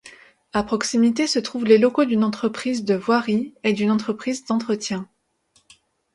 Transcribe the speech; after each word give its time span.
À 0.51 0.63
proximité 0.63 1.27
se 1.27 1.37
trouvent 1.37 1.65
les 1.67 1.77
locaux 1.77 2.05
d'une 2.05 2.23
entreprise 2.23 2.83
de 2.85 2.95
voirie 2.95 3.53
et 3.63 3.73
d'une 3.73 3.91
entreprise 3.91 4.43
d'entretien. 4.45 5.07